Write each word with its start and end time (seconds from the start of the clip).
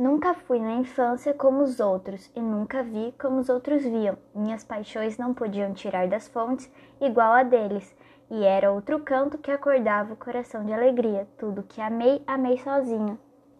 Nunca 0.00 0.32
fui 0.32 0.58
na 0.58 0.72
infância 0.72 1.34
como 1.34 1.62
os 1.62 1.78
outros, 1.78 2.30
e 2.34 2.40
nunca 2.40 2.82
vi 2.82 3.14
como 3.20 3.38
os 3.38 3.50
outros 3.50 3.82
viam. 3.82 4.16
Minhas 4.34 4.64
paixões 4.64 5.18
não 5.18 5.34
podiam 5.34 5.74
tirar 5.74 6.08
das 6.08 6.26
fontes 6.26 6.72
igual 7.02 7.34
a 7.34 7.42
deles, 7.42 7.94
e 8.30 8.42
era 8.42 8.72
outro 8.72 8.98
canto 9.00 9.36
que 9.36 9.50
acordava 9.50 10.14
o 10.14 10.16
coração 10.16 10.64
de 10.64 10.72
alegria. 10.72 11.28
Tudo 11.36 11.62
que 11.64 11.82
amei, 11.82 12.22
amei 12.26 12.56
sozinho. 12.56 13.18